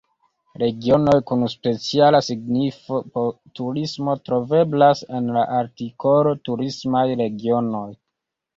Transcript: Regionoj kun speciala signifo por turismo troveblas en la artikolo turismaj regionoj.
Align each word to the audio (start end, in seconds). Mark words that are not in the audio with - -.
Regionoj 0.61 1.13
kun 1.31 1.43
speciala 1.53 2.21
signifo 2.27 2.99
por 3.17 3.29
turismo 3.61 4.17
troveblas 4.31 5.05
en 5.21 5.31
la 5.39 5.47
artikolo 5.61 6.35
turismaj 6.51 7.07
regionoj. 7.25 7.89